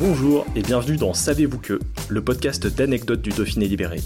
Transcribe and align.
Bonjour 0.00 0.46
et 0.56 0.62
bienvenue 0.62 0.96
dans 0.96 1.12
Savez-vous 1.12 1.58
que, 1.58 1.78
le 2.08 2.24
podcast 2.24 2.66
d'anecdotes 2.66 3.20
du 3.20 3.28
Dauphiné 3.28 3.68
libéré. 3.68 4.00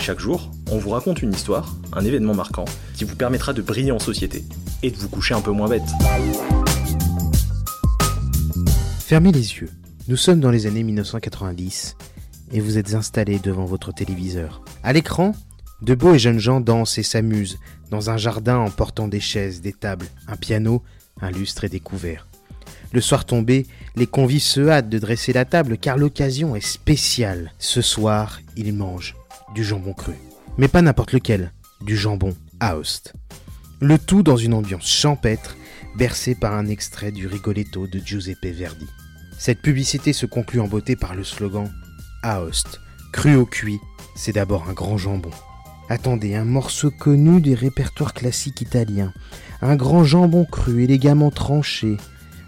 Chaque 0.00 0.18
jour, 0.18 0.50
on 0.70 0.78
vous 0.78 0.88
raconte 0.88 1.20
une 1.20 1.34
histoire, 1.34 1.76
un 1.92 2.06
événement 2.06 2.32
marquant, 2.32 2.64
qui 2.94 3.04
vous 3.04 3.16
permettra 3.16 3.52
de 3.52 3.60
briller 3.60 3.92
en 3.92 3.98
société 3.98 4.44
et 4.82 4.90
de 4.90 4.96
vous 4.96 5.10
coucher 5.10 5.34
un 5.34 5.42
peu 5.42 5.50
moins 5.50 5.68
bête. 5.68 5.82
Fermez 9.00 9.30
les 9.30 9.56
yeux. 9.56 9.68
Nous 10.08 10.16
sommes 10.16 10.40
dans 10.40 10.50
les 10.50 10.66
années 10.66 10.82
1990 10.82 11.98
et 12.52 12.60
vous 12.60 12.78
êtes 12.78 12.94
installés 12.94 13.38
devant 13.38 13.66
votre 13.66 13.92
téléviseur. 13.92 14.62
À 14.82 14.94
l'écran, 14.94 15.34
de 15.82 15.94
beaux 15.94 16.14
et 16.14 16.18
jeunes 16.18 16.38
gens 16.38 16.60
dansent 16.62 16.96
et 16.96 17.02
s'amusent 17.02 17.58
dans 17.90 18.08
un 18.08 18.16
jardin 18.16 18.56
en 18.56 18.70
portant 18.70 19.06
des 19.06 19.20
chaises, 19.20 19.60
des 19.60 19.74
tables, 19.74 20.06
un 20.28 20.36
piano, 20.36 20.82
un 21.20 21.30
lustre 21.30 21.64
et 21.64 21.68
des 21.68 21.80
couverts. 21.80 22.26
Le 22.92 23.00
soir 23.00 23.24
tombé, 23.24 23.66
les 23.94 24.06
convives 24.06 24.42
se 24.42 24.68
hâtent 24.68 24.88
de 24.88 24.98
dresser 24.98 25.32
la 25.32 25.44
table 25.44 25.78
car 25.78 25.96
l'occasion 25.96 26.56
est 26.56 26.66
spéciale. 26.66 27.52
Ce 27.58 27.82
soir, 27.82 28.40
ils 28.56 28.72
mangent 28.72 29.16
du 29.54 29.64
jambon 29.64 29.92
cru. 29.92 30.14
Mais 30.58 30.68
pas 30.68 30.82
n'importe 30.82 31.12
lequel, 31.12 31.52
du 31.82 31.96
jambon 31.96 32.34
Aost. 32.60 33.14
Le 33.80 33.98
tout 33.98 34.22
dans 34.22 34.36
une 34.36 34.54
ambiance 34.54 34.88
champêtre, 34.88 35.56
bercée 35.96 36.34
par 36.34 36.54
un 36.54 36.66
extrait 36.66 37.12
du 37.12 37.26
Rigoletto 37.26 37.86
de 37.86 37.98
Giuseppe 37.98 38.46
Verdi. 38.46 38.86
Cette 39.38 39.60
publicité 39.60 40.12
se 40.12 40.26
conclut 40.26 40.60
en 40.60 40.68
beauté 40.68 40.96
par 40.96 41.14
le 41.14 41.24
slogan 41.24 41.70
Aost, 42.22 42.80
cru 43.12 43.36
au 43.36 43.44
cuit, 43.44 43.78
c'est 44.14 44.32
d'abord 44.32 44.68
un 44.68 44.72
grand 44.72 44.96
jambon. 44.96 45.30
Attendez, 45.88 46.34
un 46.34 46.44
morceau 46.44 46.90
connu 46.90 47.40
des 47.40 47.54
répertoires 47.54 48.14
classiques 48.14 48.60
italiens, 48.60 49.12
un 49.62 49.76
grand 49.76 50.04
jambon 50.04 50.44
cru 50.44 50.82
élégamment 50.82 51.30
tranché, 51.30 51.96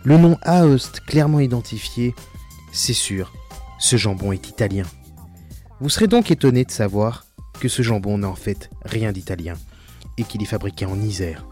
le 0.09 0.17
nom 0.17 0.39
Aost 0.41 1.01
clairement 1.01 1.39
identifié, 1.39 2.15
c'est 2.73 2.95
sûr, 2.95 3.31
ce 3.79 3.99
jambon 3.99 4.33
est 4.33 4.49
italien. 4.49 4.87
Vous 5.81 5.91
serez 5.91 6.07
donc 6.07 6.31
étonné 6.31 6.65
de 6.65 6.71
savoir 6.71 7.27
que 7.61 7.69
ce 7.69 7.83
jambon 7.83 8.17
n'a 8.17 8.29
en 8.31 8.35
fait 8.35 8.71
rien 8.87 9.13
d'italien 9.13 9.53
et 10.17 10.25
qu'il 10.25 10.43
est 10.43 10.47
fabriqué 10.47 10.87
en 10.87 10.99
Isère. 10.99 11.47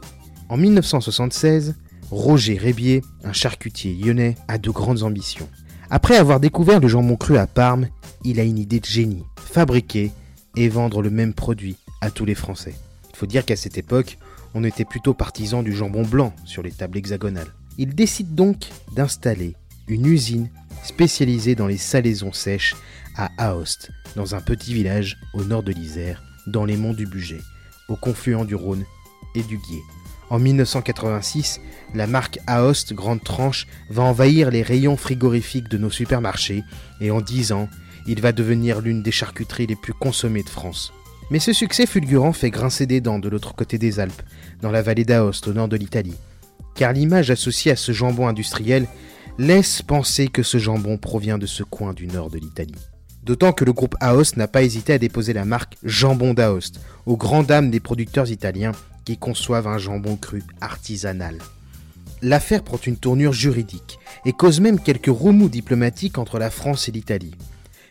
En 0.48 0.57
1976, 0.57 1.75
Roger 2.11 2.57
Rébier, 2.57 3.03
un 3.25 3.35
charcutier 3.35 3.93
lyonnais, 3.93 4.37
a 4.48 4.57
de 4.57 4.70
grandes 4.70 5.03
ambitions. 5.03 5.51
Après 5.91 6.17
avoir 6.17 6.41
découvert 6.41 6.81
le 6.81 6.89
jambon 6.89 7.17
cru 7.17 7.37
à 7.37 7.47
Parme, 7.47 7.89
il 8.25 8.41
a 8.41 8.45
une 8.45 8.57
idée 8.57 8.81
de 8.81 8.87
génie, 8.87 9.25
fabriquer 9.37 10.13
et 10.57 10.70
vendre 10.70 11.03
le 11.03 11.11
même 11.11 11.35
produit 11.35 11.77
à 12.01 12.11
tous 12.11 12.25
les 12.25 12.35
Français. 12.35 12.75
Il 13.11 13.17
faut 13.17 13.27
dire 13.27 13.45
qu'à 13.45 13.57
cette 13.57 13.77
époque, 13.77 14.17
on 14.55 14.65
était 14.65 14.87
plutôt 14.87 15.13
partisan 15.13 15.63
du 15.63 15.75
jambon 15.75 16.05
blanc 16.05 16.33
sur 16.47 16.63
les 16.63 16.73
tables 16.73 16.97
hexagonales. 16.97 17.53
Il 17.79 17.95
décide 17.95 18.35
donc 18.35 18.69
d'installer 18.93 19.55
une 19.87 20.07
usine 20.07 20.49
spécialisée 20.83 21.55
dans 21.55 21.67
les 21.67 21.77
salaisons 21.77 22.33
sèches 22.33 22.75
à 23.17 23.31
Aoste, 23.37 23.91
dans 24.15 24.35
un 24.35 24.41
petit 24.41 24.73
village 24.73 25.19
au 25.35 25.45
nord 25.45 25.63
de 25.63 25.73
l'Isère, 25.73 26.23
dans 26.47 26.65
les 26.65 26.77
monts 26.77 26.95
du 26.95 27.07
Bugey, 27.07 27.41
au 27.89 27.97
confluent 27.97 28.47
du 28.47 28.55
Rhône 28.55 28.85
et 29.35 29.42
du 29.42 29.59
Guiers. 29.59 29.83
En 30.31 30.39
1986, 30.39 31.61
la 31.95 32.07
marque 32.07 32.39
Aoste 32.47 32.95
Grande 32.95 33.23
Tranche 33.23 33.67
va 33.91 34.03
envahir 34.03 34.51
les 34.51 34.63
rayons 34.63 34.97
frigorifiques 34.97 35.69
de 35.69 35.79
nos 35.79 35.91
supermarchés 35.91 36.65
et 37.01 37.11
en 37.11 37.20
10 37.20 37.53
ans, 37.53 37.69
il 38.07 38.20
va 38.20 38.33
devenir 38.33 38.81
l'une 38.81 39.03
des 39.03 39.13
charcuteries 39.13 39.67
les 39.67 39.77
plus 39.77 39.92
consommées 39.92 40.42
de 40.42 40.48
France. 40.48 40.92
Mais 41.31 41.41
ce 41.41 41.53
succès 41.53 41.86
fulgurant 41.86 42.33
fait 42.33 42.51
grincer 42.51 42.86
des 42.86 43.01
dents 43.01 43.19
de 43.19 43.29
l'autre 43.29 43.55
côté 43.55 43.79
des 43.79 44.01
Alpes, 44.01 44.23
dans 44.63 44.70
la 44.70 44.83
vallée 44.83 45.05
d'Aoste 45.05 45.48
au 45.48 45.53
nord 45.53 45.69
de 45.69 45.77
l'Italie, 45.77 46.17
car 46.77 46.92
l'image 46.92 47.31
associée 47.31 47.73
à 47.73 47.77
ce 47.77 47.92
jambon 47.92 48.29
industriel 48.29 48.87
laisse 49.39 49.83
penser 49.83 50.29
que 50.29 50.42
ce 50.42 50.59
jambon 50.59 50.98
provient 50.98 51.39
de 51.39 51.47
ce 51.47 51.63
coin 51.63 51.92
du 51.92 52.07
nord 52.07 52.31
de 52.31 52.39
l'Italie. 52.39 52.75
D'autant 53.23 53.53
que 53.53 53.64
le 53.64 53.73
groupe 53.73 53.97
Aoste 54.01 54.37
n'a 54.37 54.47
pas 54.47 54.63
hésité 54.63 54.92
à 54.92 54.98
déposer 54.98 55.33
la 55.33 55.45
marque 55.45 55.77
Jambon 55.83 56.33
d'Aoste, 56.33 56.81
aux 57.07 57.17
grandes 57.17 57.47
dames 57.47 57.70
des 57.70 57.81
producteurs 57.81 58.31
italiens 58.31 58.73
qui 59.05 59.17
conçoivent 59.17 59.67
un 59.67 59.79
jambon 59.79 60.17
cru 60.17 60.45
artisanal. 60.61 61.39
L'affaire 62.23 62.63
prend 62.63 62.79
une 62.79 62.97
tournure 62.97 63.33
juridique 63.33 63.98
et 64.25 64.33
cause 64.33 64.61
même 64.61 64.81
quelques 64.81 65.07
remous 65.07 65.48
diplomatiques 65.48 66.19
entre 66.19 66.39
la 66.39 66.51
France 66.51 66.89
et 66.89 66.92
l'Italie. 66.92 67.35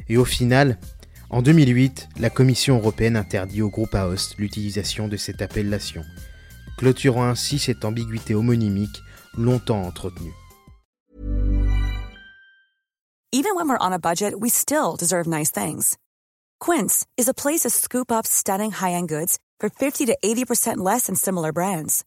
Et 0.07 0.17
au 0.17 0.25
final, 0.25 0.77
en 1.29 1.41
2008, 1.41 2.09
la 2.19 2.29
Commission 2.29 2.77
européenne 2.77 3.17
interdit 3.17 3.61
au 3.61 3.69
groupe 3.69 3.93
Aoste 3.93 4.35
l'utilisation 4.37 5.07
de 5.09 5.17
cette 5.17 5.41
appellation, 5.41 6.03
clôturant 6.77 7.29
ainsi 7.29 7.59
cette 7.59 7.85
ambiguïté 7.85 8.35
homonymique 8.35 9.01
longtemps 9.37 9.83
entretenue. 9.83 10.33
Even 13.31 13.55
when 13.55 13.67
we're 13.67 13.77
on 13.77 13.91
a 13.91 13.99
budget, 13.99 14.39
we 14.39 14.49
still 14.49 14.95
deserve 14.95 15.27
nice 15.27 15.51
things. 15.51 15.97
Quince 16.61 17.05
is 17.17 17.27
a 17.27 17.33
place 17.33 17.61
to 17.61 17.69
scoop 17.69 18.09
up 18.09 18.25
stunning 18.25 18.71
high-end 18.71 19.09
goods 19.09 19.39
for 19.59 19.69
50 19.69 20.05
to 20.05 20.17
80% 20.23 20.77
less 20.77 21.07
than 21.07 21.15
similar 21.15 21.51
brands. 21.51 22.05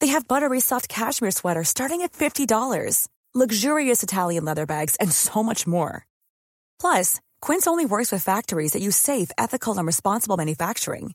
They 0.00 0.08
have 0.08 0.26
buttery 0.26 0.58
soft 0.60 0.88
cashmere 0.88 1.30
sweaters 1.30 1.68
starting 1.68 2.02
at 2.02 2.12
$50, 2.12 3.06
luxurious 3.32 4.02
Italian 4.02 4.44
leather 4.44 4.66
bags, 4.66 4.96
and 4.96 5.12
so 5.12 5.42
much 5.42 5.68
more. 5.68 6.04
Plus, 6.80 7.20
Quince 7.40 7.68
only 7.68 7.86
works 7.86 8.10
with 8.10 8.24
factories 8.24 8.72
that 8.72 8.82
use 8.82 8.96
safe, 8.96 9.30
ethical, 9.38 9.78
and 9.78 9.86
responsible 9.86 10.36
manufacturing. 10.36 11.14